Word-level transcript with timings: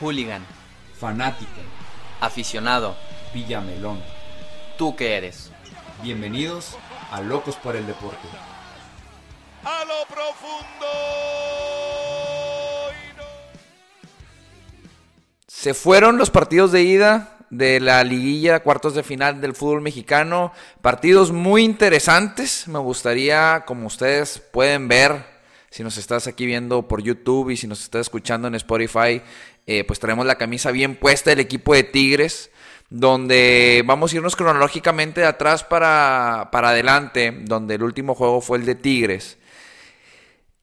Hooligan. 0.00 0.44
Fanático. 0.98 1.50
Aficionado. 2.20 2.96
Villamelón. 3.32 4.00
¿Tú 4.78 4.94
qué 4.96 5.16
eres? 5.16 5.50
Bienvenidos 6.02 6.76
a 7.10 7.20
Locos 7.20 7.56
por 7.56 7.76
el 7.76 7.86
Deporte. 7.86 8.28
A 9.64 9.84
lo 9.84 10.06
profundo. 10.06 10.86
Se 15.46 15.74
fueron 15.74 16.18
los 16.18 16.30
partidos 16.30 16.72
de 16.72 16.82
ida 16.82 17.38
de 17.50 17.80
la 17.80 18.04
liguilla, 18.04 18.60
cuartos 18.60 18.94
de 18.94 19.02
final 19.02 19.40
del 19.40 19.54
fútbol 19.54 19.80
mexicano. 19.80 20.52
Partidos 20.82 21.32
muy 21.32 21.64
interesantes. 21.64 22.68
Me 22.68 22.78
gustaría, 22.78 23.64
como 23.66 23.86
ustedes 23.86 24.38
pueden 24.38 24.88
ver, 24.88 25.24
si 25.70 25.82
nos 25.82 25.96
estás 25.96 26.26
aquí 26.26 26.46
viendo 26.46 26.86
por 26.86 27.02
YouTube 27.02 27.50
y 27.50 27.56
si 27.56 27.66
nos 27.66 27.82
estás 27.82 28.02
escuchando 28.02 28.48
en 28.48 28.54
Spotify, 28.54 29.22
eh, 29.66 29.84
pues 29.84 29.98
traemos 29.98 30.26
la 30.26 30.38
camisa 30.38 30.70
bien 30.70 30.96
puesta 30.96 31.30
del 31.30 31.40
equipo 31.40 31.74
de 31.74 31.82
Tigres, 31.82 32.50
donde 32.88 33.82
vamos 33.84 34.12
a 34.12 34.16
irnos 34.16 34.36
cronológicamente 34.36 35.22
de 35.22 35.26
atrás 35.26 35.64
para, 35.64 36.48
para 36.52 36.70
adelante, 36.70 37.36
donde 37.42 37.74
el 37.74 37.82
último 37.82 38.14
juego 38.14 38.40
fue 38.40 38.58
el 38.58 38.64
de 38.64 38.76
Tigres. 38.76 39.38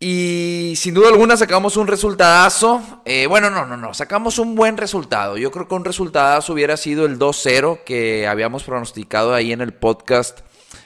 Y 0.05 0.73
sin 0.75 0.93
duda 0.93 1.07
alguna 1.07 1.37
sacamos 1.37 1.77
un 1.77 1.87
resultadazo. 1.87 3.01
Eh, 3.05 3.25
bueno, 3.25 3.49
no, 3.49 3.65
no, 3.65 3.77
no. 3.77 3.93
Sacamos 3.93 4.37
un 4.37 4.53
buen 4.53 4.75
resultado. 4.75 5.37
Yo 5.37 5.49
creo 5.49 5.69
que 5.69 5.75
un 5.75 5.85
resultadazo 5.85 6.51
hubiera 6.51 6.75
sido 6.75 7.05
el 7.05 7.17
2-0 7.17 7.85
que 7.85 8.27
habíamos 8.27 8.65
pronosticado 8.65 9.33
ahí 9.33 9.53
en 9.53 9.61
el 9.61 9.73
podcast 9.73 10.41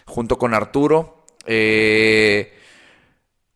junto 0.05 0.38
con 0.38 0.54
Arturo. 0.54 1.26
Eh, 1.48 2.57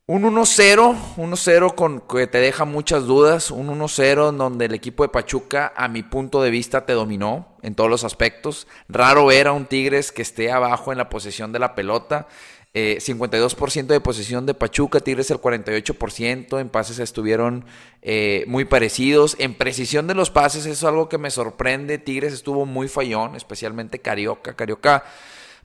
un 0.06 0.24
1-0, 0.24 0.96
1-0 1.16 1.74
con 1.76 2.00
que 2.00 2.26
te 2.26 2.38
deja 2.38 2.64
muchas 2.64 3.06
dudas, 3.06 3.52
un 3.52 3.68
1-0 3.68 4.30
en 4.30 4.38
donde 4.38 4.64
el 4.64 4.74
equipo 4.74 5.04
de 5.04 5.08
Pachuca, 5.08 5.72
a 5.76 5.86
mi 5.86 6.02
punto 6.02 6.42
de 6.42 6.50
vista, 6.50 6.84
te 6.84 6.92
dominó 6.92 7.56
en 7.62 7.76
todos 7.76 7.88
los 7.88 8.02
aspectos. 8.02 8.66
Raro 8.88 9.26
ver 9.26 9.46
a 9.46 9.52
un 9.52 9.66
Tigres 9.66 10.10
que 10.10 10.22
esté 10.22 10.50
abajo 10.50 10.90
en 10.90 10.98
la 10.98 11.08
posesión 11.08 11.52
de 11.52 11.60
la 11.60 11.76
pelota. 11.76 12.26
52% 12.74 13.80
eh, 13.80 13.86
de 13.86 14.00
posesión 14.00 14.46
de 14.46 14.54
Pachuca, 14.54 15.00
Tigres 15.00 15.30
el 15.30 15.38
48%, 15.38 16.58
en 16.58 16.70
pases 16.70 16.98
estuvieron 16.98 17.66
eh, 18.00 18.44
muy 18.48 18.64
parecidos, 18.64 19.36
en 19.38 19.54
precisión 19.54 20.06
de 20.06 20.14
los 20.14 20.30
pases, 20.30 20.64
eso 20.64 20.72
es 20.72 20.84
algo 20.84 21.10
que 21.10 21.18
me 21.18 21.30
sorprende, 21.30 21.98
Tigres 21.98 22.32
estuvo 22.32 22.64
muy 22.64 22.88
fallón, 22.88 23.36
especialmente 23.36 23.98
Carioca, 23.98 24.54
Carioca 24.54 25.04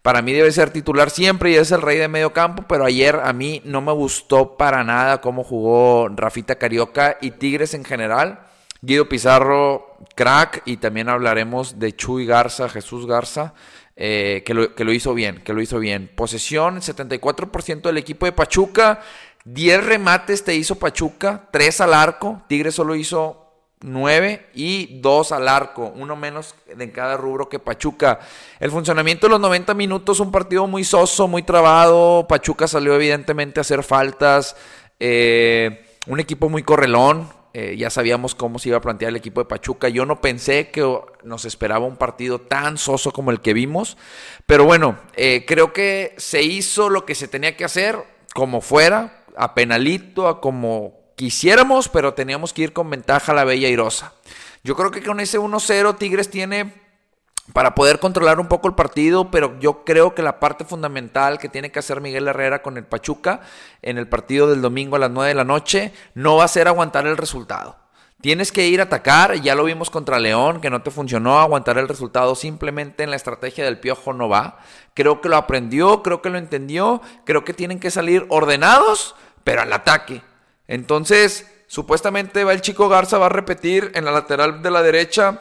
para 0.07 0.21
mí 0.21 0.31
debe 0.31 0.53
ser 0.53 0.69
titular 0.69 1.09
siempre 1.09 1.51
y 1.51 1.55
es 1.55 1.69
el 1.73 1.81
rey 1.81 1.97
de 1.97 2.07
medio 2.07 2.31
campo, 2.31 2.63
pero 2.65 2.85
ayer 2.85 3.19
a 3.25 3.33
mí 3.33 3.61
no 3.65 3.81
me 3.81 3.91
gustó 3.91 4.55
para 4.55 4.85
nada 4.85 5.19
cómo 5.19 5.43
jugó 5.43 6.07
Rafita 6.07 6.55
Carioca 6.55 7.17
y 7.19 7.31
Tigres 7.31 7.73
en 7.73 7.83
general. 7.83 8.39
Guido 8.81 9.09
Pizarro, 9.09 9.97
crack, 10.15 10.61
y 10.63 10.77
también 10.77 11.09
hablaremos 11.09 11.77
de 11.77 11.93
Chuy 11.93 12.25
Garza, 12.25 12.69
Jesús 12.69 13.05
Garza, 13.05 13.53
eh, 13.97 14.43
que, 14.45 14.53
lo, 14.53 14.73
que 14.75 14.85
lo 14.85 14.93
hizo 14.93 15.13
bien, 15.13 15.41
que 15.43 15.51
lo 15.51 15.61
hizo 15.61 15.77
bien. 15.77 16.09
Posesión, 16.15 16.77
74% 16.77 17.81
del 17.81 17.97
equipo 17.97 18.25
de 18.25 18.31
Pachuca, 18.31 19.01
10 19.43 19.83
remates 19.87 20.45
te 20.45 20.55
hizo 20.55 20.75
Pachuca, 20.75 21.49
3 21.51 21.81
al 21.81 21.93
arco, 21.93 22.43
Tigres 22.47 22.75
solo 22.75 22.95
hizo 22.95 23.46
9 23.81 24.47
y 24.55 24.99
2 25.01 25.31
al 25.31 25.47
arco, 25.47 25.93
uno 25.95 26.15
menos 26.15 26.55
en 26.67 26.89
cada 26.91 27.15
rubro 27.15 27.47
que 27.47 27.59
Pachuca. 27.59 28.19
El 28.59 28.71
funcionamiento 28.71 29.27
de 29.27 29.31
los 29.31 29.39
90 29.39 29.73
minutos, 29.75 30.19
un 30.19 30.31
partido 30.31 30.65
muy 30.65 30.83
soso, 30.83 31.27
muy 31.27 31.43
trabado. 31.43 32.25
Pachuca 32.27 32.67
salió 32.67 32.95
evidentemente 32.95 33.59
a 33.59 33.61
hacer 33.61 33.83
faltas. 33.83 34.55
Eh, 34.99 35.85
un 36.07 36.19
equipo 36.19 36.49
muy 36.49 36.63
correlón. 36.63 37.29
Eh, 37.53 37.75
ya 37.77 37.89
sabíamos 37.89 38.35
cómo 38.35 38.59
se 38.59 38.69
iba 38.69 38.77
a 38.77 38.81
plantear 38.81 39.09
el 39.09 39.15
equipo 39.15 39.41
de 39.41 39.45
Pachuca. 39.45 39.89
Yo 39.89 40.05
no 40.05 40.21
pensé 40.21 40.69
que 40.69 40.99
nos 41.23 41.45
esperaba 41.45 41.85
un 41.85 41.97
partido 41.97 42.39
tan 42.39 42.77
soso 42.77 43.11
como 43.11 43.31
el 43.31 43.41
que 43.41 43.53
vimos. 43.53 43.97
Pero 44.45 44.65
bueno, 44.65 44.97
eh, 45.15 45.43
creo 45.47 45.73
que 45.73 46.13
se 46.17 46.41
hizo 46.41 46.89
lo 46.89 47.05
que 47.05 47.15
se 47.15 47.27
tenía 47.27 47.55
que 47.55 47.65
hacer, 47.65 47.97
como 48.33 48.61
fuera, 48.61 49.23
a 49.35 49.53
penalito, 49.53 50.27
a 50.27 50.41
como 50.41 50.96
quisiéramos, 51.17 51.89
pero 51.89 52.13
teníamos 52.13 52.53
que 52.53 52.61
ir 52.61 52.73
con 52.73 52.89
ventaja 52.89 53.33
a 53.33 53.35
la 53.35 53.43
Bella 53.43 53.67
Irosa. 53.67 54.13
Yo 54.63 54.75
creo 54.77 54.91
que 54.91 55.03
con 55.03 55.19
ese 55.19 55.39
1-0 55.39 55.97
Tigres 55.97 56.29
tiene 56.29 56.73
para 57.53 57.75
poder 57.75 57.99
controlar 57.99 58.39
un 58.39 58.47
poco 58.47 58.67
el 58.67 58.75
partido, 58.75 59.31
pero 59.31 59.57
yo 59.59 59.83
creo 59.83 60.13
que 60.13 60.21
la 60.21 60.39
parte 60.39 60.63
fundamental 60.63 61.39
que 61.39 61.49
tiene 61.49 61.71
que 61.71 61.79
hacer 61.79 62.01
Miguel 62.01 62.27
Herrera 62.27 62.61
con 62.61 62.77
el 62.77 62.85
Pachuca 62.85 63.41
en 63.81 63.97
el 63.97 64.07
partido 64.07 64.49
del 64.49 64.61
domingo 64.61 64.95
a 64.95 64.99
las 64.99 65.11
9 65.11 65.29
de 65.29 65.35
la 65.35 65.43
noche 65.43 65.91
no 66.13 66.37
va 66.37 66.43
a 66.43 66.49
ser 66.49 66.67
aguantar 66.67 67.07
el 67.07 67.17
resultado. 67.17 67.77
Tienes 68.21 68.51
que 68.51 68.67
ir 68.67 68.79
a 68.79 68.85
atacar, 68.85 69.35
ya 69.41 69.55
lo 69.55 69.63
vimos 69.63 69.89
contra 69.89 70.19
León, 70.19 70.59
que 70.59 70.69
no 70.69 70.81
te 70.81 70.91
funcionó, 70.91 71.39
aguantar 71.39 71.77
el 71.77 71.87
resultado 71.87 72.35
simplemente 72.35 73.03
en 73.03 73.09
la 73.09 73.15
estrategia 73.15 73.63
del 73.63 73.79
piojo 73.79 74.13
no 74.13 74.29
va. 74.29 74.59
Creo 74.93 75.21
que 75.21 75.29
lo 75.29 75.37
aprendió, 75.37 76.03
creo 76.03 76.21
que 76.21 76.29
lo 76.29 76.37
entendió, 76.37 77.01
creo 77.25 77.43
que 77.43 77.53
tienen 77.53 77.79
que 77.79 77.91
salir 77.91 78.25
ordenados, 78.29 79.15
pero 79.43 79.61
al 79.61 79.73
ataque. 79.73 80.21
Entonces, 80.67 81.47
supuestamente 81.67 82.43
va 82.43 82.53
el 82.53 82.61
chico 82.61 82.89
Garza, 82.89 83.17
va 83.17 83.27
a 83.27 83.29
repetir 83.29 83.91
en 83.95 84.05
la 84.05 84.11
lateral 84.11 84.61
de 84.61 84.71
la 84.71 84.81
derecha. 84.81 85.39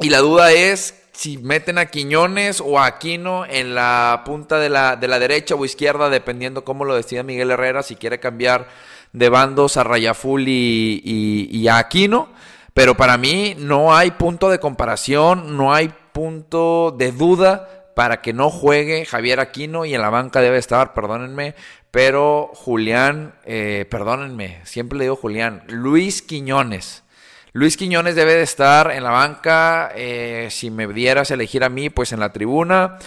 Y 0.00 0.08
la 0.10 0.18
duda 0.18 0.52
es 0.52 0.94
si 1.12 1.36
meten 1.38 1.76
a 1.78 1.86
Quiñones 1.86 2.60
o 2.60 2.78
a 2.78 2.86
Aquino 2.86 3.44
en 3.44 3.74
la 3.74 4.22
punta 4.24 4.58
de 4.58 4.70
la, 4.70 4.96
de 4.96 5.08
la 5.08 5.18
derecha 5.18 5.54
o 5.54 5.64
izquierda, 5.64 6.08
dependiendo 6.08 6.64
cómo 6.64 6.84
lo 6.84 6.94
decida 6.94 7.22
Miguel 7.22 7.50
Herrera, 7.50 7.82
si 7.82 7.96
quiere 7.96 8.20
cambiar 8.20 8.68
de 9.12 9.28
bandos 9.28 9.76
a 9.76 9.84
Rayaful 9.84 10.48
y, 10.48 11.48
y 11.50 11.68
a 11.68 11.78
Aquino. 11.78 12.28
Pero 12.72 12.96
para 12.96 13.18
mí 13.18 13.54
no 13.58 13.94
hay 13.94 14.12
punto 14.12 14.48
de 14.48 14.60
comparación, 14.60 15.56
no 15.56 15.74
hay 15.74 15.92
punto 16.12 16.94
de 16.96 17.12
duda 17.12 17.68
para 17.94 18.22
que 18.22 18.32
no 18.32 18.48
juegue 18.48 19.04
Javier 19.04 19.40
Aquino 19.40 19.84
y 19.84 19.94
en 19.94 20.00
la 20.00 20.08
banca 20.08 20.40
debe 20.40 20.56
estar, 20.58 20.94
perdónenme, 20.94 21.54
pero 21.90 22.50
Julián, 22.54 23.34
eh, 23.44 23.86
perdónenme, 23.90 24.60
siempre 24.64 24.98
le 24.98 25.04
digo 25.04 25.16
Julián, 25.16 25.64
Luis 25.68 26.22
Quiñones. 26.22 27.02
Luis 27.52 27.76
Quiñones 27.76 28.14
debe 28.14 28.34
de 28.34 28.42
estar 28.42 28.92
en 28.92 29.02
la 29.02 29.10
banca, 29.10 29.90
eh, 29.96 30.48
si 30.50 30.70
me 30.70 30.86
dieras 30.86 31.32
elegir 31.32 31.64
a 31.64 31.68
mí, 31.68 31.90
pues 31.90 32.12
en 32.12 32.20
la 32.20 32.32
tribuna. 32.32 32.98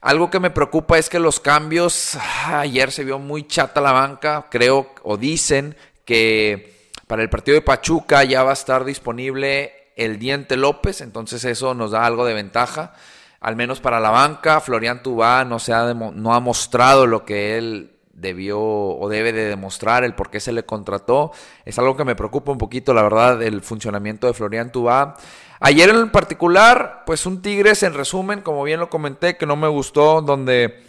Algo 0.00 0.30
que 0.30 0.38
me 0.38 0.50
preocupa 0.50 0.98
es 0.98 1.08
que 1.08 1.18
los 1.18 1.40
cambios, 1.40 2.16
ah, 2.16 2.60
ayer 2.60 2.92
se 2.92 3.02
vio 3.02 3.18
muy 3.18 3.48
chata 3.48 3.80
la 3.80 3.90
banca, 3.90 4.46
creo 4.48 4.94
o 5.02 5.16
dicen 5.16 5.76
que 6.04 6.90
para 7.08 7.22
el 7.22 7.30
partido 7.30 7.56
de 7.56 7.62
Pachuca 7.62 8.22
ya 8.22 8.44
va 8.44 8.50
a 8.50 8.54
estar 8.54 8.84
disponible 8.84 9.72
el 9.96 10.20
Diente 10.20 10.56
López, 10.56 11.00
entonces 11.00 11.44
eso 11.44 11.74
nos 11.74 11.90
da 11.90 12.06
algo 12.06 12.24
de 12.24 12.34
ventaja, 12.34 12.94
al 13.40 13.56
menos 13.56 13.80
para 13.80 13.98
la 13.98 14.10
banca. 14.10 14.60
Florian 14.60 15.02
Tubá 15.02 15.44
no, 15.44 15.58
se 15.58 15.72
ha, 15.72 15.92
no 15.92 16.34
ha 16.34 16.38
mostrado 16.38 17.08
lo 17.08 17.24
que 17.24 17.58
él 17.58 17.97
debió 18.20 18.60
o 18.60 19.08
debe 19.08 19.32
de 19.32 19.44
demostrar 19.46 20.04
el 20.04 20.14
por 20.14 20.30
qué 20.30 20.40
se 20.40 20.52
le 20.52 20.64
contrató. 20.64 21.32
Es 21.64 21.78
algo 21.78 21.96
que 21.96 22.04
me 22.04 22.16
preocupa 22.16 22.52
un 22.52 22.58
poquito, 22.58 22.94
la 22.94 23.02
verdad, 23.02 23.42
el 23.42 23.62
funcionamiento 23.62 24.26
de 24.26 24.34
Florian 24.34 24.72
Tubá. 24.72 25.16
Ayer 25.60 25.88
en 25.90 26.10
particular, 26.10 27.02
pues 27.06 27.26
un 27.26 27.42
Tigres 27.42 27.82
en 27.82 27.94
resumen, 27.94 28.42
como 28.42 28.62
bien 28.62 28.80
lo 28.80 28.90
comenté, 28.90 29.36
que 29.36 29.46
no 29.46 29.56
me 29.56 29.68
gustó, 29.68 30.22
donde 30.22 30.82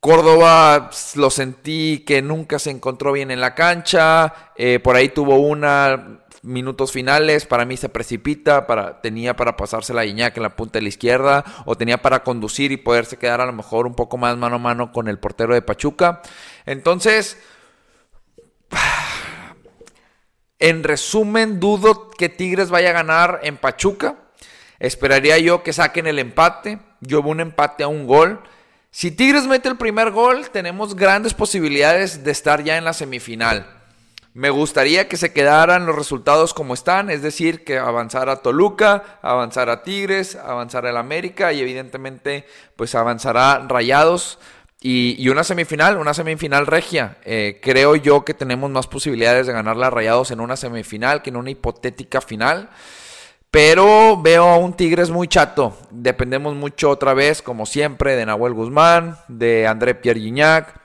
Córdoba 0.00 0.90
lo 1.16 1.30
sentí 1.30 2.04
que 2.06 2.22
nunca 2.22 2.58
se 2.58 2.70
encontró 2.70 3.12
bien 3.12 3.30
en 3.30 3.40
la 3.40 3.54
cancha, 3.54 4.52
eh, 4.56 4.78
por 4.78 4.96
ahí 4.96 5.10
tuvo 5.10 5.36
una 5.36 6.20
minutos 6.42 6.92
finales, 6.92 7.44
para 7.44 7.64
mí 7.64 7.76
se 7.76 7.88
precipita, 7.88 8.66
para, 8.66 9.00
tenía 9.00 9.36
para 9.36 9.56
pasarse 9.56 9.92
la 9.92 10.06
Iñak 10.06 10.36
en 10.36 10.42
la 10.42 10.56
punta 10.56 10.78
de 10.78 10.82
la 10.82 10.88
izquierda, 10.88 11.44
o 11.66 11.76
tenía 11.76 11.98
para 11.98 12.22
conducir 12.22 12.72
y 12.72 12.76
poderse 12.76 13.18
quedar 13.18 13.40
a 13.40 13.46
lo 13.46 13.52
mejor 13.52 13.86
un 13.86 13.94
poco 13.94 14.16
más 14.16 14.36
mano 14.36 14.56
a 14.56 14.58
mano 14.58 14.92
con 14.92 15.08
el 15.08 15.18
portero 15.18 15.54
de 15.54 15.62
Pachuca. 15.62 16.22
Entonces, 16.66 17.38
en 20.58 20.82
resumen, 20.82 21.60
dudo 21.60 22.10
que 22.10 22.28
Tigres 22.28 22.70
vaya 22.70 22.90
a 22.90 22.94
ganar 22.94 23.40
en 23.42 23.56
Pachuca. 23.56 24.16
Esperaría 24.78 25.38
yo 25.38 25.62
que 25.62 25.72
saquen 25.72 26.06
el 26.06 26.18
empate. 26.18 26.78
Yo 27.00 27.22
veo 27.22 27.32
un 27.32 27.40
empate 27.40 27.84
a 27.84 27.88
un 27.88 28.06
gol. 28.06 28.40
Si 28.90 29.10
Tigres 29.10 29.46
mete 29.46 29.68
el 29.68 29.76
primer 29.76 30.10
gol, 30.10 30.50
tenemos 30.50 30.96
grandes 30.96 31.32
posibilidades 31.32 32.24
de 32.24 32.30
estar 32.30 32.62
ya 32.64 32.76
en 32.76 32.84
la 32.84 32.92
semifinal. 32.92 33.80
Me 34.32 34.50
gustaría 34.50 35.08
que 35.08 35.16
se 35.16 35.32
quedaran 35.32 35.86
los 35.86 35.96
resultados 35.96 36.54
como 36.54 36.74
están, 36.74 37.10
es 37.10 37.20
decir, 37.20 37.64
que 37.64 37.78
avanzara 37.78 38.42
Toluca, 38.42 39.18
avanzara 39.22 39.82
Tigres, 39.82 40.36
avanzara 40.36 40.90
el 40.90 40.96
América 40.96 41.52
y 41.52 41.60
evidentemente 41.60 42.46
pues 42.76 42.94
avanzará 42.94 43.66
Rayados. 43.68 44.38
Y, 44.82 45.28
una 45.28 45.44
semifinal, 45.44 45.98
una 45.98 46.14
semifinal 46.14 46.66
regia. 46.66 47.18
Eh, 47.24 47.60
creo 47.62 47.96
yo 47.96 48.24
que 48.24 48.32
tenemos 48.32 48.70
más 48.70 48.86
posibilidades 48.86 49.46
de 49.46 49.52
ganar 49.52 49.76
la 49.76 49.90
Rayados 49.90 50.30
en 50.30 50.40
una 50.40 50.56
semifinal 50.56 51.20
que 51.20 51.28
en 51.28 51.36
una 51.36 51.50
hipotética 51.50 52.22
final. 52.22 52.70
Pero 53.50 54.16
veo 54.22 54.44
a 54.44 54.56
un 54.58 54.74
Tigres 54.74 55.10
muy 55.10 55.26
chato. 55.26 55.76
Dependemos 55.90 56.54
mucho 56.54 56.88
otra 56.88 57.14
vez, 57.14 57.42
como 57.42 57.66
siempre, 57.66 58.14
de 58.14 58.24
Nahuel 58.24 58.54
Guzmán, 58.54 59.18
de 59.26 59.66
André 59.66 59.96
Pierre. 59.96 60.20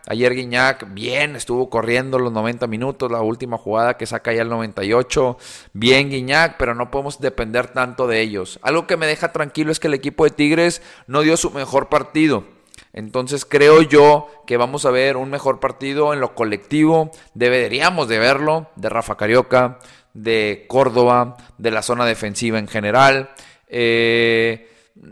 Ayer 0.08 0.34
Guignac 0.34 0.94
bien, 0.94 1.36
estuvo 1.36 1.70
corriendo 1.70 2.18
los 2.18 2.34
90 2.34 2.66
minutos, 2.66 3.12
la 3.12 3.22
última 3.22 3.60
jugada 3.60 3.98
que 3.98 4.08
saca 4.08 4.34
ya 4.34 4.42
el 4.42 4.50
98. 4.50 5.38
Bien 5.74 6.10
Guignac, 6.10 6.58
pero 6.58 6.74
no 6.74 6.90
podemos 6.90 7.20
depender 7.22 7.68
tanto 7.68 8.08
de 8.08 8.22
ellos. 8.22 8.60
Algo 8.64 8.88
que 8.88 8.98
me 8.98 9.06
deja 9.06 9.32
tranquilo 9.32 9.72
es 9.72 9.80
que 9.80 9.88
el 9.88 9.94
equipo 9.94 10.24
de 10.24 10.32
Tigres 10.32 10.82
no 11.06 11.22
dio 11.22 11.38
su 11.38 11.52
mejor 11.52 11.88
partido. 11.88 12.55
Entonces 12.96 13.44
creo 13.44 13.82
yo 13.82 14.28
que 14.48 14.56
vamos 14.56 14.86
a 14.86 14.90
ver 14.90 15.18
un 15.18 15.30
mejor 15.30 15.60
partido 15.60 16.14
en 16.14 16.22
lo 16.22 16.34
colectivo. 16.34 17.12
Deberíamos 17.34 18.08
de 18.08 18.20
verlo 18.20 18.68
de 18.78 18.88
Rafa 18.88 19.18
Carioca, 19.18 19.80
de 20.14 20.64
Córdoba, 20.70 21.36
de 21.58 21.72
la 21.72 21.82
zona 21.82 22.06
defensiva 22.06 22.58
en 22.58 22.70
general. 22.70 23.32
Eh, 23.68 24.72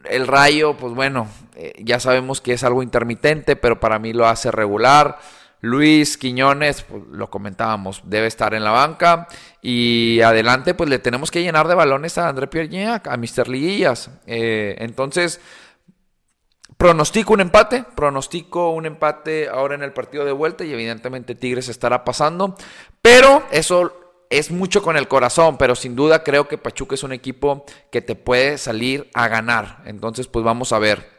el 0.09 0.27
Rayo, 0.27 0.77
pues 0.77 0.93
bueno, 0.93 1.27
eh, 1.57 1.73
ya 1.83 1.99
sabemos 1.99 2.39
que 2.39 2.53
es 2.53 2.63
algo 2.63 2.83
intermitente, 2.83 3.57
pero 3.57 3.81
para 3.81 3.99
mí 3.99 4.13
lo 4.13 4.27
hace 4.27 4.49
regular. 4.49 5.19
Luis 5.59 6.17
Quiñones, 6.17 6.83
pues, 6.83 7.03
lo 7.11 7.29
comentábamos, 7.29 8.01
debe 8.05 8.27
estar 8.27 8.53
en 8.53 8.63
la 8.63 8.71
banca. 8.71 9.27
Y 9.61 10.21
adelante, 10.21 10.73
pues 10.73 10.89
le 10.89 10.99
tenemos 10.99 11.31
que 11.31 11.43
llenar 11.43 11.67
de 11.67 11.75
balones 11.75 12.17
a 12.17 12.29
André 12.29 12.47
Pierre 12.47 12.85
a 12.85 13.17
Mr. 13.17 13.49
Liguillas. 13.49 14.09
Eh, 14.25 14.75
entonces, 14.79 15.41
pronostico 16.77 17.33
un 17.33 17.41
empate, 17.41 17.85
pronostico 17.95 18.71
un 18.71 18.85
empate 18.85 19.47
ahora 19.49 19.75
en 19.75 19.83
el 19.83 19.93
partido 19.93 20.25
de 20.25 20.31
vuelta 20.31 20.63
y 20.63 20.73
evidentemente 20.73 21.35
Tigres 21.35 21.69
estará 21.69 22.03
pasando. 22.03 22.55
Pero 23.01 23.43
eso 23.51 23.93
es 24.29 24.49
mucho 24.49 24.81
con 24.81 24.97
el 24.97 25.07
corazón, 25.07 25.57
pero 25.57 25.75
sin 25.75 25.95
duda 25.95 26.23
creo 26.23 26.47
que 26.47 26.57
Pachuca 26.57 26.95
es 26.95 27.03
un 27.03 27.13
equipo 27.13 27.65
que 27.91 28.01
te 28.01 28.15
puede 28.15 28.57
salir 28.57 29.09
a 29.13 29.27
ganar. 29.27 29.83
Entonces, 29.85 30.27
pues 30.27 30.43
vamos 30.43 30.73
a 30.73 30.79
ver. 30.79 31.12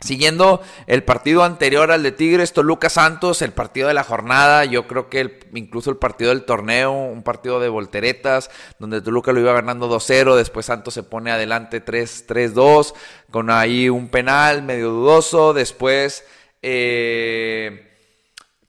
Siguiendo 0.00 0.60
el 0.86 1.04
partido 1.04 1.42
anterior 1.42 1.90
al 1.90 2.02
de 2.02 2.12
Tigres, 2.12 2.52
Toluca 2.52 2.90
Santos, 2.90 3.40
el 3.40 3.52
partido 3.52 3.88
de 3.88 3.94
la 3.94 4.04
jornada, 4.04 4.66
yo 4.66 4.86
creo 4.86 5.08
que 5.08 5.40
incluso 5.54 5.88
el 5.90 5.96
partido 5.96 6.30
del 6.30 6.44
torneo, 6.44 6.92
un 6.92 7.22
partido 7.22 7.60
de 7.60 7.70
volteretas, 7.70 8.50
donde 8.78 9.00
Toluca 9.00 9.32
lo 9.32 9.40
iba 9.40 9.54
ganando 9.54 9.88
2-0, 9.88 10.36
después 10.36 10.66
Santos 10.66 10.92
se 10.92 11.02
pone 11.02 11.30
adelante 11.30 11.82
3-2, 11.82 12.92
con 13.30 13.48
ahí 13.48 13.88
un 13.88 14.08
penal 14.08 14.62
medio 14.62 14.90
dudoso, 14.90 15.54
después... 15.54 16.24
Eh, 16.60 17.85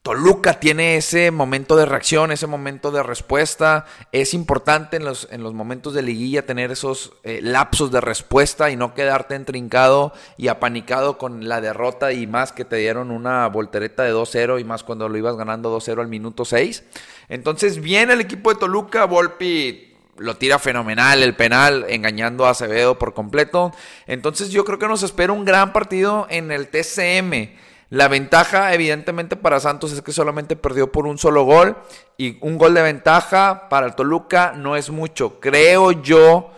Toluca 0.08 0.58
tiene 0.62 0.96
ese 0.96 1.32
momento 1.32 1.76
de 1.76 1.86
reacción, 1.86 2.32
ese 2.32 2.48
momento 2.48 2.92
de 2.92 3.04
respuesta. 3.04 3.86
Es 4.14 4.34
importante 4.34 4.96
en 4.96 5.04
los, 5.04 5.28
en 5.32 5.44
los 5.44 5.54
momentos 5.54 5.94
de 5.94 6.02
liguilla 6.02 6.46
tener 6.46 6.72
esos 6.72 7.12
eh, 7.26 7.42
lapsos 7.44 7.92
de 7.92 8.00
respuesta 8.00 8.72
y 8.72 8.78
no 8.78 8.94
quedarte 8.94 9.36
entrincado 9.36 10.14
y 10.38 10.48
apanicado 10.48 11.18
con 11.18 11.50
la 11.50 11.60
derrota 11.60 12.14
y 12.14 12.26
más 12.26 12.54
que 12.54 12.64
te 12.64 12.78
dieron 12.78 13.12
una 13.12 13.50
voltereta 13.50 14.04
de 14.04 14.14
2-0 14.14 14.62
y 14.62 14.64
más 14.64 14.84
cuando 14.84 15.10
lo 15.10 15.18
ibas 15.18 15.36
ganando 15.36 15.78
2-0 15.78 16.00
al 16.00 16.08
minuto 16.08 16.46
6. 16.46 16.86
Entonces 17.28 17.82
viene 17.82 18.14
el 18.14 18.22
equipo 18.22 18.54
de 18.54 18.62
Toluca, 18.62 19.04
Volpi 19.04 19.94
lo 20.20 20.38
tira 20.38 20.58
fenomenal 20.58 21.22
el 21.22 21.36
penal, 21.36 21.86
engañando 21.90 22.46
a 22.46 22.52
Acevedo 22.52 22.98
por 22.98 23.14
completo. 23.14 23.74
Entonces 24.06 24.52
yo 24.52 24.64
creo 24.64 24.80
que 24.80 24.88
nos 24.88 25.04
espera 25.04 25.34
un 25.34 25.44
gran 25.44 25.74
partido 25.74 26.28
en 26.30 26.54
el 26.54 26.70
TCM. 26.70 27.68
La 27.90 28.10
ventaja, 28.10 28.74
evidentemente, 28.74 29.38
para 29.38 29.60
Santos 29.60 29.94
es 29.94 30.02
que 30.02 30.12
solamente 30.12 30.56
perdió 30.56 30.92
por 30.92 31.08
un 31.08 31.18
solo 31.18 31.44
gol. 31.44 31.78
Y 32.18 32.38
un 32.42 32.58
gol 32.58 32.74
de 32.74 32.82
ventaja 32.82 33.70
para 33.70 33.88
el 33.88 33.96
Toluca 33.96 34.54
no 34.56 34.76
es 34.76 34.90
mucho. 34.90 35.40
Creo 35.40 35.92
yo 35.92 36.52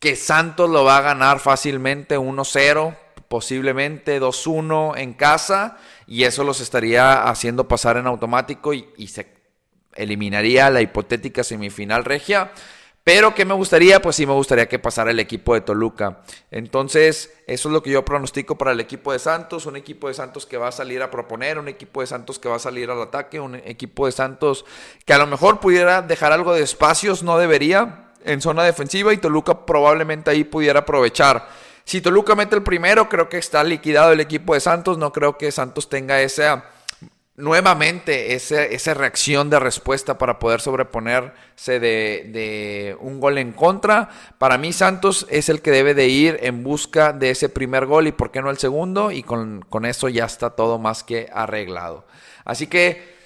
que 0.00 0.16
Santos 0.16 0.68
lo 0.68 0.84
va 0.84 0.98
a 0.98 1.02
ganar 1.02 1.38
fácilmente 1.38 2.18
1-0, 2.18 2.96
posiblemente 3.28 4.20
2-1 4.20 4.98
en 4.98 5.14
casa. 5.14 5.76
Y 6.06 6.24
eso 6.24 6.42
los 6.42 6.60
estaría 6.60 7.22
haciendo 7.22 7.68
pasar 7.68 7.96
en 7.96 8.08
automático 8.08 8.74
y, 8.74 8.88
y 8.96 9.06
se 9.08 9.32
eliminaría 9.94 10.70
la 10.70 10.80
hipotética 10.80 11.44
semifinal 11.44 12.04
regia. 12.04 12.50
Pero 13.02 13.34
¿qué 13.34 13.44
me 13.44 13.54
gustaría? 13.54 14.00
Pues 14.02 14.16
sí 14.16 14.26
me 14.26 14.34
gustaría 14.34 14.68
que 14.68 14.78
pasara 14.78 15.10
el 15.10 15.20
equipo 15.20 15.54
de 15.54 15.62
Toluca. 15.62 16.20
Entonces, 16.50 17.32
eso 17.46 17.68
es 17.68 17.72
lo 17.72 17.82
que 17.82 17.90
yo 17.90 18.04
pronostico 18.04 18.58
para 18.58 18.72
el 18.72 18.80
equipo 18.80 19.12
de 19.12 19.18
Santos. 19.18 19.64
Un 19.66 19.76
equipo 19.76 20.08
de 20.08 20.14
Santos 20.14 20.44
que 20.44 20.58
va 20.58 20.68
a 20.68 20.72
salir 20.72 21.02
a 21.02 21.10
proponer, 21.10 21.58
un 21.58 21.68
equipo 21.68 22.02
de 22.02 22.06
Santos 22.06 22.38
que 22.38 22.48
va 22.48 22.56
a 22.56 22.60
salir 22.60 22.90
al 22.90 23.00
ataque, 23.00 23.40
un 23.40 23.54
equipo 23.54 24.06
de 24.06 24.12
Santos 24.12 24.66
que 25.06 25.14
a 25.14 25.18
lo 25.18 25.26
mejor 25.26 25.60
pudiera 25.60 26.02
dejar 26.02 26.32
algo 26.32 26.52
de 26.52 26.62
espacios, 26.62 27.22
no 27.22 27.38
debería, 27.38 28.10
en 28.24 28.42
zona 28.42 28.64
defensiva 28.64 29.12
y 29.14 29.16
Toluca 29.16 29.64
probablemente 29.64 30.30
ahí 30.30 30.44
pudiera 30.44 30.80
aprovechar. 30.80 31.48
Si 31.84 32.00
Toluca 32.00 32.34
mete 32.34 32.54
el 32.54 32.62
primero, 32.62 33.08
creo 33.08 33.28
que 33.28 33.38
está 33.38 33.64
liquidado 33.64 34.12
el 34.12 34.20
equipo 34.20 34.54
de 34.54 34.60
Santos. 34.60 34.98
No 34.98 35.12
creo 35.12 35.38
que 35.38 35.50
Santos 35.50 35.88
tenga 35.88 36.20
esa 36.20 36.64
nuevamente 37.40 38.34
esa 38.34 38.94
reacción 38.94 39.50
de 39.50 39.58
respuesta 39.58 40.18
para 40.18 40.38
poder 40.38 40.60
sobreponerse 40.60 41.80
de, 41.80 42.96
un 43.00 43.20
gol 43.20 43.38
en 43.38 43.52
contra. 43.52 44.08
Para 44.38 44.58
mí 44.58 44.72
Santos 44.72 45.26
es 45.30 45.48
el 45.48 45.62
que 45.62 45.70
debe 45.70 45.94
de 45.94 46.08
ir 46.08 46.38
en 46.42 46.62
busca 46.62 47.12
de 47.12 47.30
ese 47.30 47.48
primer 47.48 47.86
gol 47.86 48.06
y 48.06 48.12
por 48.12 48.30
qué 48.30 48.42
no 48.42 48.50
el 48.50 48.58
segundo 48.58 49.10
y 49.10 49.22
con, 49.22 49.62
con 49.68 49.84
eso 49.84 50.08
ya 50.08 50.24
está 50.24 50.50
todo 50.50 50.78
más 50.78 51.02
que 51.02 51.28
arreglado. 51.32 52.06
Así 52.44 52.66
que 52.66 53.16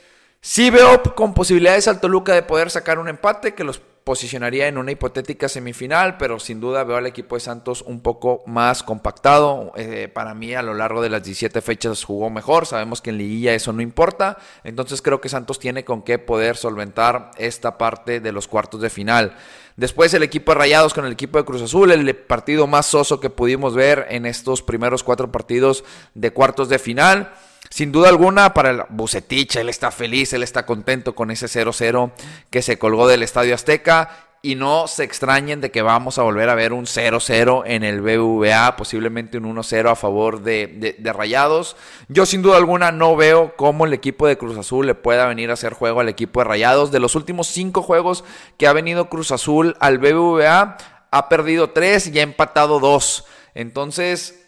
sí 0.40 0.70
veo 0.70 1.02
con 1.14 1.34
posibilidades 1.34 1.88
al 1.88 2.00
Toluca 2.00 2.34
de 2.34 2.43
poder 2.43 2.70
sacar 2.70 2.99
un 2.99 3.08
empate 3.08 3.55
que 3.55 3.64
los 3.64 3.81
posicionaría 4.05 4.69
en 4.69 4.77
una 4.77 4.93
hipotética 4.93 5.49
semifinal, 5.49 6.19
pero 6.19 6.39
sin 6.39 6.61
duda 6.61 6.85
veo 6.85 6.99
al 6.99 7.06
equipo 7.06 7.37
de 7.37 7.41
Santos 7.41 7.83
un 7.83 8.01
poco 8.01 8.43
más 8.47 8.83
compactado. 8.83 9.73
Eh, 9.77 10.11
para 10.12 10.35
mí 10.35 10.55
a 10.55 10.62
lo 10.62 10.75
largo 10.75 11.01
de 11.01 11.09
las 11.09 11.23
17 11.25 11.62
fechas 11.62 12.05
jugó 12.05 12.29
mejor, 12.29 12.67
sabemos 12.67 13.01
que 13.01 13.11
en 13.11 13.19
liguilla 13.19 13.55
eso 13.55 13.73
no 13.73 13.81
importa, 13.81 14.37
entonces 14.62 15.01
creo 15.01 15.23
que 15.23 15.31
Santos 15.31 15.59
tiene 15.59 15.85
con 15.85 16.03
qué 16.03 16.19
poder 16.19 16.56
solventar 16.56 17.31
esta 17.39 17.79
parte 17.79 18.21
de 18.21 18.33
los 18.33 18.47
cuartos 18.47 18.83
de 18.83 18.91
final. 18.91 19.37
Después 19.77 20.12
el 20.15 20.23
equipo 20.23 20.53
de 20.53 20.59
Rayados 20.59 20.95
con 20.95 21.07
el 21.07 21.12
equipo 21.12 21.39
de 21.39 21.45
Cruz 21.45 21.62
Azul, 21.62 21.91
el 21.91 22.15
partido 22.15 22.67
más 22.67 22.87
soso 22.87 23.19
que 23.19 23.31
pudimos 23.31 23.75
ver 23.75 24.07
en 24.11 24.27
estos 24.27 24.62
primeros 24.62 25.03
cuatro 25.03 25.33
partidos 25.33 25.83
de 26.15 26.31
cuartos 26.31 26.69
de 26.69 26.79
final. 26.79 27.33
Sin 27.70 27.93
duda 27.93 28.08
alguna, 28.08 28.55
para 28.55 28.70
el 28.70 28.82
Bucetich, 28.88 29.56
él 29.56 29.69
está 29.69 29.90
feliz, 29.90 30.32
él 30.32 30.43
está 30.43 30.64
contento 30.64 31.14
con 31.14 31.31
ese 31.31 31.46
0-0 31.46 32.12
que 32.50 32.62
se 32.62 32.78
colgó 32.78 33.08
del 33.08 33.22
Estadio 33.22 33.55
Azteca. 33.55 34.31
Y 34.43 34.56
no 34.56 34.88
se 34.88 35.05
extrañen 35.05 35.62
de 35.62 35.70
que 35.70 35.81
vamos 35.81 36.19
a 36.19 36.22
volver 36.22 36.50
a 36.50 36.55
ver 36.55 36.75
un 36.75 36.84
0-0 36.84 37.62
en 37.64 37.82
el 37.82 38.02
BBVA, 38.02 38.76
posiblemente 38.76 39.38
un 39.38 39.56
1-0 39.56 39.90
a 39.90 39.96
favor 39.96 40.43
de, 40.43 40.94
Rayados. 41.02 41.76
Yo 42.08 42.26
sin 42.26 42.43
duda 42.43 42.58
alguna 42.58 42.93
no 42.93 43.16
veo 43.16 43.56
cómo 43.56 43.87
el 43.87 43.94
equipo 43.94 44.26
de 44.26 44.37
Cruz 44.37 44.58
Azul 44.58 44.87
le 44.87 44.94
pueda 44.94 45.26
venir 45.26 45.49
a 45.49 45.55
hacer 45.55 45.72
juego 45.72 46.00
al 46.00 46.11
equipo 46.11 46.40
de 46.40 46.44
Rayados. 46.44 46.93
De 46.93 47.00
los 47.00 47.14
últimos 47.14 47.46
cinco 47.46 47.81
juegos 47.81 48.22
que 48.58 48.66
ha 48.66 48.75
venido 48.75 49.09
Cruz 49.09 49.33
Azul 49.33 49.78
al 49.80 49.97
BBVA, 49.97 50.76
ha 51.11 51.28
perdido 51.30 51.71
tres 51.71 52.09
y 52.09 52.18
ha 52.18 52.23
empatado 52.23 52.80
dos. 52.80 53.25
Entonces, 53.54 54.44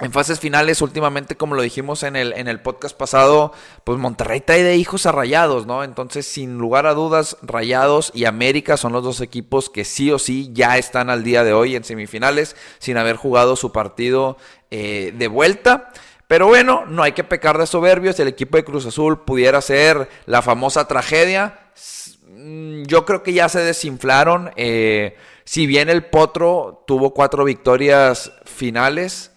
en 0.00 0.10
fases 0.10 0.40
finales, 0.40 0.82
últimamente, 0.82 1.36
como 1.36 1.54
lo 1.54 1.62
dijimos 1.62 2.02
en 2.02 2.16
el, 2.16 2.32
en 2.32 2.48
el 2.48 2.60
podcast 2.60 2.96
pasado, 2.96 3.52
pues 3.84 3.96
Monterrey 3.96 4.40
trae 4.40 4.64
de 4.64 4.76
hijos 4.76 5.06
a 5.06 5.12
Rayados, 5.12 5.66
¿no? 5.66 5.84
Entonces, 5.84 6.26
sin 6.26 6.58
lugar 6.58 6.86
a 6.86 6.94
dudas, 6.94 7.36
Rayados 7.42 8.10
y 8.12 8.24
América 8.24 8.76
son 8.76 8.92
los 8.92 9.04
dos 9.04 9.20
equipos 9.20 9.70
que 9.70 9.84
sí 9.84 10.10
o 10.10 10.18
sí 10.18 10.50
ya 10.52 10.78
están 10.78 11.10
al 11.10 11.22
día 11.22 11.44
de 11.44 11.52
hoy 11.52 11.76
en 11.76 11.84
semifinales, 11.84 12.56
sin 12.80 12.96
haber 12.96 13.14
jugado 13.14 13.54
su 13.54 13.70
partido 13.70 14.36
eh, 14.72 15.14
de 15.16 15.28
vuelta. 15.28 15.92
Pero 16.26 16.48
bueno, 16.48 16.86
no 16.88 17.04
hay 17.04 17.12
que 17.12 17.22
pecar 17.22 17.56
de 17.56 17.66
soberbios. 17.68 18.18
El 18.18 18.26
equipo 18.26 18.56
de 18.56 18.64
Cruz 18.64 18.86
Azul 18.86 19.20
pudiera 19.20 19.60
ser 19.60 20.08
la 20.26 20.42
famosa 20.42 20.88
tragedia. 20.88 21.70
Mm, 22.30 22.82
yo 22.86 23.04
creo 23.04 23.22
que 23.22 23.32
ya 23.32 23.48
se 23.48 23.60
desinflaron. 23.60 24.50
Eh, 24.56 25.16
si 25.44 25.68
bien 25.68 25.88
el 25.88 26.04
Potro 26.06 26.82
tuvo 26.84 27.14
cuatro 27.14 27.44
victorias 27.44 28.32
finales 28.44 29.30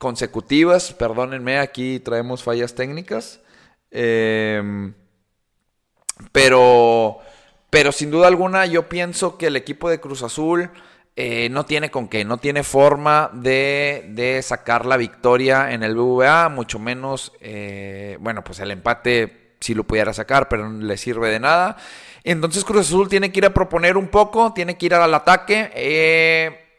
consecutivas. 0.00 0.94
Perdónenme, 0.94 1.58
aquí 1.58 2.00
traemos 2.00 2.42
fallas 2.42 2.74
técnicas. 2.74 3.40
Em, 3.90 4.94
pero, 6.32 7.18
pero 7.68 7.92
sin 7.92 8.10
duda 8.10 8.26
alguna 8.26 8.64
yo 8.66 8.88
pienso 8.88 9.36
que 9.36 9.48
el 9.48 9.56
equipo 9.56 9.90
de 9.90 10.00
Cruz 10.00 10.22
Azul 10.22 10.70
eh, 11.16 11.48
no 11.50 11.66
tiene 11.66 11.90
con 11.90 12.08
qué, 12.08 12.24
no 12.24 12.38
tiene 12.38 12.62
forma 12.62 13.30
de, 13.34 14.06
de, 14.08 14.40
sacar 14.42 14.86
la 14.86 14.96
victoria 14.96 15.72
en 15.72 15.82
el 15.82 15.94
BVA, 15.94 16.48
mucho 16.48 16.78
menos, 16.78 17.32
eh, 17.40 18.16
bueno, 18.20 18.42
pues 18.42 18.60
el 18.60 18.70
empate 18.70 19.56
sí 19.60 19.74
lo 19.74 19.84
pudiera 19.84 20.14
sacar, 20.14 20.48
pero 20.48 20.70
no 20.70 20.82
le 20.82 20.96
sirve 20.96 21.28
de 21.28 21.40
nada. 21.40 21.76
Entonces 22.24 22.64
Cruz 22.64 22.86
Azul 22.86 23.10
tiene 23.10 23.32
que 23.32 23.40
ir 23.40 23.46
a 23.46 23.52
proponer 23.52 23.98
un 23.98 24.08
poco, 24.08 24.54
tiene 24.54 24.78
que 24.78 24.86
ir 24.86 24.94
al 24.94 25.12
ataque. 25.12 25.70
Eh, 25.74 26.69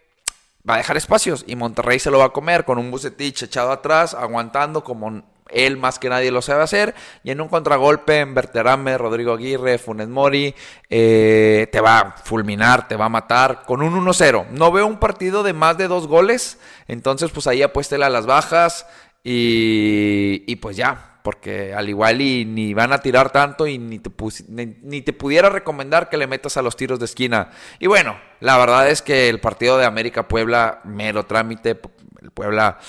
va 0.70 0.76
a 0.76 0.78
dejar 0.78 0.98
espacios 0.98 1.44
y 1.48 1.56
Monterrey 1.56 2.00
se 2.00 2.12
lo 2.12 2.20
va 2.20 2.26
a 2.26 2.30
comer 2.30 2.66
con 2.66 2.78
un 2.78 2.92
Bucetich 2.92 3.44
echado 3.44 3.72
atrás, 3.72 4.14
aguantando 4.14 4.84
como 4.84 5.24
él 5.52 5.78
más 5.78 6.00
que 6.00 6.10
nadie 6.10 6.32
lo 6.32 6.42
sabe 6.42 6.64
hacer. 6.64 6.96
Y 7.24 7.32
en 7.32 7.42
un 7.42 7.50
contragolpe, 7.50 8.20
en 8.20 8.34
Berterame, 8.34 8.98
Rodrigo 8.98 9.34
Aguirre, 9.34 9.78
Funes 9.78 10.08
Mori, 10.08 10.56
eh, 10.90 11.68
te 11.72 11.82
va 11.82 12.00
a 12.00 12.12
fulminar, 12.12 12.88
te 12.88 12.96
va 12.96 13.06
a 13.06 13.10
matar 13.10 13.64
con 13.66 13.82
un 13.82 13.94
1-0. 13.94 14.48
No 14.52 14.72
veo 14.72 14.88
un 14.88 15.00
partido 15.00 15.44
de 15.44 15.54
más 15.54 15.78
de 15.78 15.88
dos 15.88 16.08
goles. 16.08 16.58
Entonces, 16.88 17.32
pues 17.32 17.48
ahí 17.48 17.62
apuéstela 17.62 18.08
a 18.08 18.10
las 18.10 18.26
bajas. 18.26 18.86
Y, 19.24 20.56
pues 20.56 20.76
ya, 20.76 21.20
porque 21.24 21.74
al 21.74 21.90
igual 21.90 22.22
y 22.22 22.46
ni 22.46 22.74
van 22.74 22.92
a 22.92 23.00
tirar 23.00 23.32
tanto 23.32 23.68
y 23.68 23.78
ni 23.78 24.00
te, 24.00 24.12
ni, 24.48 25.02
te, 25.02 25.14
pudiera 25.14 25.50
recomendar 25.50 26.10
que 26.10 26.18
le 26.18 26.28
metas 26.28 26.58
a 26.58 26.62
los 26.62 26.76
tiros 26.76 27.00
de 27.00 27.06
esquina. 27.06 27.52
Y 27.80 27.88
bueno, 27.88 28.18
la 28.40 28.58
verdad 28.58 28.90
es 28.90 29.02
que 29.02 29.30
el 29.30 29.40
partido 29.40 29.78
de 29.78 29.86
América 29.86 30.28
Puebla, 30.28 30.82
mero 30.84 31.26
trámite, 31.26 31.80
el 32.22 32.32
Puebla... 32.32 32.80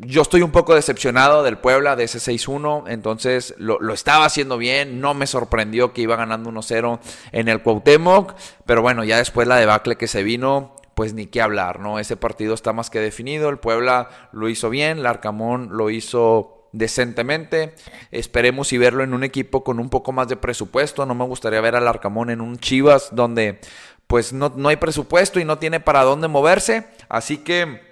Yo 0.00 0.22
estoy 0.22 0.42
un 0.42 0.50
poco 0.50 0.74
decepcionado 0.74 1.44
del 1.44 1.56
Puebla 1.56 1.94
de 1.94 2.04
ese 2.04 2.18
6-1, 2.18 2.84
entonces 2.88 3.54
lo, 3.58 3.78
lo, 3.80 3.94
estaba 3.94 4.24
haciendo 4.24 4.58
bien, 4.58 5.00
no 5.00 5.14
me 5.14 5.28
sorprendió 5.28 5.92
que 5.92 6.02
iba 6.02 6.16
ganando 6.16 6.50
1-0 6.50 6.98
en 7.30 7.48
el 7.48 7.62
Cuauhtémoc, 7.62 8.34
pero 8.66 8.82
bueno, 8.82 9.04
ya 9.04 9.18
después 9.18 9.46
la 9.46 9.56
debacle 9.56 9.96
que 9.96 10.08
se 10.08 10.24
vino, 10.24 10.74
pues 10.94 11.14
ni 11.14 11.26
qué 11.26 11.40
hablar, 11.40 11.80
¿no? 11.80 11.98
Ese 11.98 12.16
partido 12.16 12.54
está 12.54 12.72
más 12.72 12.90
que 12.90 13.00
definido, 13.00 13.48
el 13.48 13.58
Puebla 13.58 14.08
lo 14.32 14.48
hizo 14.48 14.70
bien, 14.70 15.02
Larcamón 15.02 15.68
lo 15.72 15.90
hizo 15.90 16.68
decentemente. 16.72 17.74
Esperemos 18.10 18.72
y 18.72 18.78
verlo 18.78 19.02
en 19.02 19.14
un 19.14 19.24
equipo 19.24 19.64
con 19.64 19.80
un 19.80 19.90
poco 19.90 20.12
más 20.12 20.28
de 20.28 20.36
presupuesto. 20.36 21.06
No 21.06 21.14
me 21.14 21.24
gustaría 21.24 21.60
ver 21.60 21.76
al 21.76 21.88
Arcamón 21.88 22.30
en 22.30 22.40
un 22.40 22.58
Chivas 22.58 23.08
donde 23.12 23.60
pues 24.06 24.32
no, 24.32 24.52
no 24.56 24.68
hay 24.68 24.76
presupuesto 24.76 25.38
y 25.40 25.44
no 25.44 25.58
tiene 25.58 25.80
para 25.80 26.02
dónde 26.02 26.28
moverse. 26.28 26.86
Así 27.08 27.38
que 27.38 27.89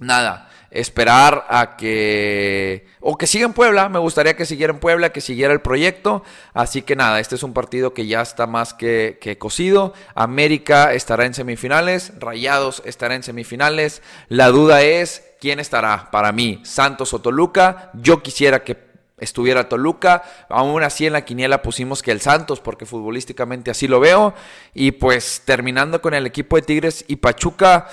nada, 0.00 0.48
esperar 0.70 1.46
a 1.48 1.76
que 1.76 2.86
o 3.00 3.16
que 3.16 3.26
siga 3.26 3.46
en 3.46 3.52
Puebla, 3.52 3.88
me 3.88 3.98
gustaría 3.98 4.36
que 4.36 4.44
siguiera 4.44 4.72
en 4.72 4.80
Puebla, 4.80 5.10
que 5.10 5.20
siguiera 5.20 5.52
el 5.52 5.60
proyecto, 5.60 6.22
así 6.52 6.82
que 6.82 6.96
nada, 6.96 7.20
este 7.20 7.36
es 7.36 7.42
un 7.42 7.54
partido 7.54 7.94
que 7.94 8.06
ya 8.06 8.20
está 8.20 8.46
más 8.46 8.74
que, 8.74 9.18
que 9.20 9.38
cocido, 9.38 9.94
América 10.14 10.92
estará 10.92 11.24
en 11.24 11.34
semifinales, 11.34 12.12
Rayados 12.18 12.82
estará 12.84 13.14
en 13.14 13.22
semifinales, 13.22 14.02
la 14.28 14.48
duda 14.48 14.82
es 14.82 15.24
quién 15.40 15.60
estará 15.60 16.10
para 16.10 16.32
mí, 16.32 16.60
Santos 16.64 17.14
o 17.14 17.20
Toluca, 17.20 17.90
yo 17.94 18.22
quisiera 18.22 18.62
que 18.62 18.88
estuviera 19.18 19.68
Toluca. 19.68 20.22
Aún 20.48 20.82
así 20.82 21.06
en 21.06 21.12
la 21.12 21.24
quiniela 21.24 21.62
pusimos 21.62 22.02
que 22.02 22.10
el 22.10 22.20
Santos, 22.20 22.60
porque 22.60 22.86
futbolísticamente 22.86 23.70
así 23.70 23.88
lo 23.88 24.00
veo. 24.00 24.34
Y 24.74 24.92
pues 24.92 25.42
terminando 25.44 26.00
con 26.00 26.14
el 26.14 26.26
equipo 26.26 26.56
de 26.56 26.62
Tigres 26.62 27.04
y 27.08 27.16
Pachuca, 27.16 27.88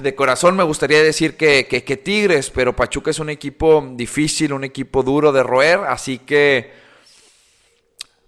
de 0.00 0.14
corazón 0.14 0.56
me 0.56 0.64
gustaría 0.64 1.02
decir 1.02 1.36
que, 1.36 1.66
que, 1.66 1.96
Tigres, 1.96 2.50
pero 2.50 2.76
Pachuca 2.76 3.10
es 3.10 3.18
un 3.18 3.30
equipo 3.30 3.86
difícil, 3.94 4.52
un 4.52 4.64
equipo 4.64 5.02
duro 5.02 5.32
de 5.32 5.42
roer, 5.42 5.80
así 5.80 6.18
que 6.18 6.72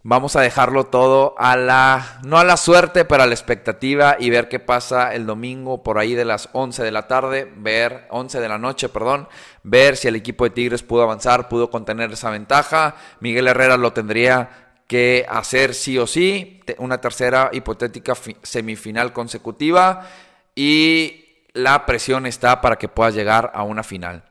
vamos 0.04 0.34
a 0.34 0.40
dejarlo 0.40 0.84
todo 0.84 1.34
a 1.38 1.56
la, 1.56 2.20
no 2.24 2.38
a 2.38 2.44
la 2.44 2.56
suerte, 2.56 3.04
pero 3.04 3.22
a 3.22 3.26
la 3.26 3.34
expectativa 3.34 4.16
y 4.18 4.30
ver 4.30 4.48
qué 4.48 4.58
pasa 4.58 5.14
el 5.14 5.26
domingo 5.26 5.82
por 5.82 5.98
ahí 5.98 6.14
de 6.14 6.24
las 6.24 6.48
11 6.52 6.82
de 6.82 6.90
la 6.90 7.06
tarde, 7.06 7.52
ver, 7.56 8.06
11 8.10 8.40
de 8.40 8.48
la 8.48 8.58
noche, 8.58 8.88
perdón, 8.88 9.28
ver 9.62 9.96
si 9.96 10.08
el 10.08 10.16
equipo 10.16 10.44
de 10.44 10.50
Tigres 10.50 10.82
pudo 10.82 11.02
avanzar, 11.02 11.48
pudo 11.48 11.70
contener 11.70 12.12
esa 12.12 12.30
ventaja. 12.30 12.96
Miguel 13.20 13.48
Herrera 13.48 13.76
lo 13.76 13.92
tendría 13.92 14.74
que 14.86 15.24
hacer 15.28 15.74
sí 15.74 15.96
o 15.98 16.06
sí, 16.06 16.60
una 16.78 17.00
tercera 17.00 17.50
hipotética 17.52 18.14
semifinal 18.42 19.12
consecutiva 19.12 20.06
y 20.54 21.21
la 21.54 21.86
presión 21.86 22.26
está 22.26 22.60
para 22.60 22.76
que 22.76 22.88
puedas 22.88 23.14
llegar 23.14 23.50
a 23.54 23.62
una 23.62 23.82
final. 23.82 24.24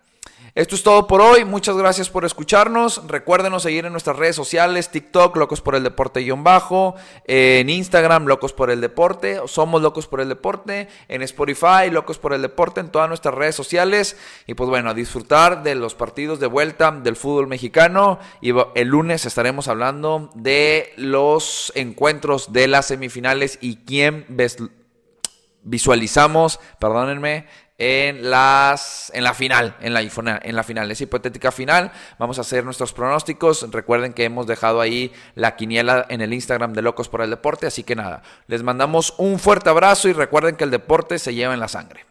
Esto 0.54 0.76
es 0.76 0.84
todo 0.84 1.08
por 1.08 1.22
hoy. 1.22 1.46
Muchas 1.46 1.78
gracias 1.78 2.10
por 2.10 2.26
escucharnos. 2.26 3.08
Recuérdenos 3.08 3.64
seguir 3.64 3.86
en 3.86 3.94
nuestras 3.94 4.18
redes 4.18 4.36
sociales: 4.36 4.90
TikTok, 4.90 5.38
Locos 5.38 5.62
por 5.62 5.76
el 5.76 5.84
Deporte-Bajo, 5.84 6.96
en 7.26 7.70
Instagram, 7.70 8.26
Locos 8.26 8.52
por 8.52 8.70
el 8.70 8.82
Deporte, 8.82 9.40
Somos 9.46 9.82
Locos 9.82 10.08
por 10.08 10.20
el 10.20 10.28
Deporte, 10.28 10.90
en 11.08 11.22
Spotify, 11.22 11.90
Locos 11.90 12.18
por 12.18 12.34
el 12.34 12.42
Deporte, 12.42 12.82
en 12.82 12.90
todas 12.90 13.08
nuestras 13.08 13.34
redes 13.34 13.56
sociales. 13.56 14.18
Y 14.46 14.56
pues 14.56 14.70
bueno, 14.70 14.90
a 14.90 14.94
disfrutar 14.94 15.64
de 15.64 15.76
los 15.76 15.96
partidos 15.96 16.42
de 16.42 16.48
vuelta 16.48 16.92
del 16.92 17.16
fútbol 17.16 17.48
mexicano. 17.48 18.20
Y 18.42 18.52
el 18.76 18.88
lunes 18.90 19.26
estaremos 19.26 19.70
hablando 19.70 20.32
de 20.36 20.92
los 20.98 21.72
encuentros 21.76 22.52
de 22.52 22.68
las 22.68 22.88
semifinales 22.88 23.58
y 23.62 23.78
quién 23.78 24.26
ves 24.28 24.58
visualizamos, 25.64 26.60
perdónenme, 26.80 27.48
en 27.84 28.30
las 28.30 29.12
en 29.16 29.24
la 29.24 29.34
final, 29.34 29.76
en 29.82 29.96
la 29.96 30.02
en 30.02 30.56
la 30.56 30.64
final, 30.64 30.92
esa 30.92 31.04
hipotética 31.04 31.52
final. 31.52 31.92
Vamos 32.20 32.38
a 32.38 32.42
hacer 32.42 32.64
nuestros 32.64 32.94
pronósticos. 32.94 33.66
Recuerden 33.72 34.14
que 34.14 34.24
hemos 34.24 34.46
dejado 34.46 34.82
ahí 34.82 35.12
la 35.34 35.56
quiniela 35.56 36.06
en 36.10 36.22
el 36.22 36.32
Instagram 36.32 36.74
de 36.74 36.84
Locos 36.84 37.10
por 37.10 37.22
el 37.22 37.32
Deporte, 37.32 37.66
así 37.66 37.84
que 37.84 37.96
nada, 37.96 38.22
les 38.46 38.62
mandamos 38.62 39.16
un 39.18 39.40
fuerte 39.40 39.72
abrazo 39.72 40.10
y 40.10 40.14
recuerden 40.14 40.58
que 40.58 40.64
el 40.64 40.70
deporte 40.70 41.18
se 41.18 41.34
lleva 41.34 41.56
en 41.56 41.60
la 41.60 41.68
sangre. 41.68 42.06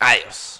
Adiós. 0.00 0.59